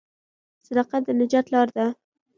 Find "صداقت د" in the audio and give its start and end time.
0.65-1.09